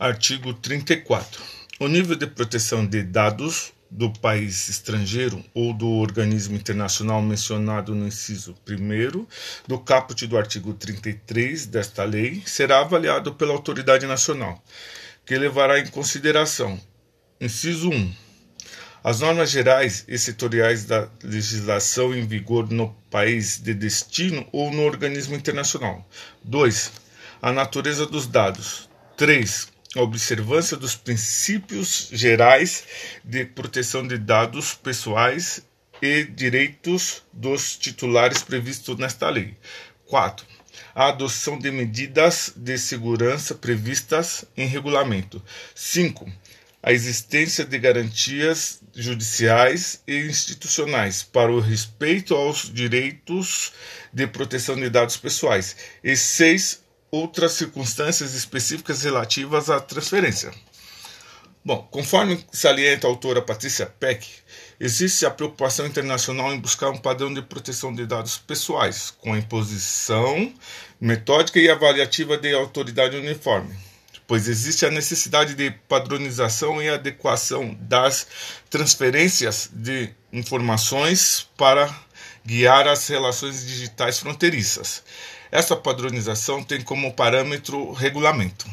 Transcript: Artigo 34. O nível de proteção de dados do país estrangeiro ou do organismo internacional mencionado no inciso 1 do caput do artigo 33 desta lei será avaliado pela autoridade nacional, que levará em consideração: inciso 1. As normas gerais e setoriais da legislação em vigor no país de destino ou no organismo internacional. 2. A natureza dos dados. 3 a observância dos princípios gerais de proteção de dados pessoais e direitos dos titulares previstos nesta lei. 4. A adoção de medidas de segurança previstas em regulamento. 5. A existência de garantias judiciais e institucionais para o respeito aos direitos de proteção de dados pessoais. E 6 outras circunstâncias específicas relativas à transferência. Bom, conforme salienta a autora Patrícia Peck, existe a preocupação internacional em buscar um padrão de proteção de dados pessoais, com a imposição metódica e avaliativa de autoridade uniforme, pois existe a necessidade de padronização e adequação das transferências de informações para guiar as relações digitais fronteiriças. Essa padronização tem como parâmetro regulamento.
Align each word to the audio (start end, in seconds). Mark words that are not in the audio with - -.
Artigo 0.00 0.54
34. 0.54 1.42
O 1.78 1.86
nível 1.86 2.16
de 2.16 2.26
proteção 2.26 2.86
de 2.86 3.02
dados 3.02 3.70
do 3.90 4.10
país 4.10 4.66
estrangeiro 4.70 5.44
ou 5.52 5.74
do 5.74 5.90
organismo 5.90 6.56
internacional 6.56 7.20
mencionado 7.20 7.94
no 7.94 8.06
inciso 8.06 8.56
1 8.66 9.26
do 9.68 9.78
caput 9.78 10.26
do 10.26 10.38
artigo 10.38 10.72
33 10.72 11.66
desta 11.66 12.02
lei 12.02 12.42
será 12.46 12.80
avaliado 12.80 13.34
pela 13.34 13.52
autoridade 13.52 14.06
nacional, 14.06 14.64
que 15.26 15.36
levará 15.36 15.78
em 15.78 15.86
consideração: 15.88 16.80
inciso 17.38 17.90
1. 17.90 18.14
As 19.04 19.20
normas 19.20 19.50
gerais 19.50 20.06
e 20.08 20.16
setoriais 20.16 20.86
da 20.86 21.10
legislação 21.22 22.14
em 22.14 22.26
vigor 22.26 22.70
no 22.70 22.88
país 23.10 23.60
de 23.60 23.74
destino 23.74 24.48
ou 24.50 24.72
no 24.72 24.80
organismo 24.80 25.36
internacional. 25.36 26.08
2. 26.42 26.90
A 27.42 27.52
natureza 27.52 28.06
dos 28.06 28.26
dados. 28.26 28.88
3 29.18 29.78
a 29.96 30.02
observância 30.02 30.76
dos 30.76 30.94
princípios 30.94 32.08
gerais 32.12 32.84
de 33.24 33.44
proteção 33.44 34.06
de 34.06 34.18
dados 34.18 34.74
pessoais 34.74 35.62
e 36.00 36.24
direitos 36.24 37.22
dos 37.32 37.76
titulares 37.76 38.42
previstos 38.42 38.96
nesta 38.96 39.28
lei. 39.28 39.56
4. 40.06 40.46
A 40.94 41.08
adoção 41.08 41.58
de 41.58 41.70
medidas 41.70 42.52
de 42.56 42.78
segurança 42.78 43.54
previstas 43.54 44.44
em 44.56 44.66
regulamento. 44.66 45.42
5. 45.74 46.30
A 46.82 46.92
existência 46.92 47.64
de 47.64 47.78
garantias 47.78 48.80
judiciais 48.94 50.02
e 50.06 50.16
institucionais 50.20 51.22
para 51.22 51.52
o 51.52 51.60
respeito 51.60 52.34
aos 52.34 52.72
direitos 52.72 53.72
de 54.12 54.26
proteção 54.26 54.76
de 54.76 54.88
dados 54.88 55.16
pessoais. 55.16 55.76
E 56.02 56.16
6 56.16 56.80
outras 57.10 57.52
circunstâncias 57.52 58.34
específicas 58.34 59.02
relativas 59.02 59.68
à 59.68 59.80
transferência. 59.80 60.52
Bom, 61.62 61.86
conforme 61.90 62.42
salienta 62.50 63.06
a 63.06 63.10
autora 63.10 63.42
Patrícia 63.42 63.84
Peck, 63.84 64.26
existe 64.78 65.26
a 65.26 65.30
preocupação 65.30 65.86
internacional 65.86 66.54
em 66.54 66.58
buscar 66.58 66.88
um 66.88 66.96
padrão 66.96 67.32
de 67.34 67.42
proteção 67.42 67.94
de 67.94 68.06
dados 68.06 68.38
pessoais, 68.38 69.10
com 69.10 69.34
a 69.34 69.38
imposição 69.38 70.54
metódica 70.98 71.58
e 71.60 71.68
avaliativa 71.68 72.38
de 72.38 72.54
autoridade 72.54 73.16
uniforme, 73.16 73.76
pois 74.30 74.46
existe 74.46 74.86
a 74.86 74.90
necessidade 74.92 75.56
de 75.56 75.72
padronização 75.88 76.80
e 76.80 76.88
adequação 76.88 77.76
das 77.80 78.28
transferências 78.70 79.68
de 79.72 80.08
informações 80.32 81.48
para 81.56 81.92
guiar 82.46 82.86
as 82.86 83.08
relações 83.08 83.66
digitais 83.66 84.20
fronteiriças. 84.20 85.02
Essa 85.50 85.74
padronização 85.74 86.62
tem 86.62 86.80
como 86.80 87.12
parâmetro 87.12 87.90
regulamento. 87.90 88.70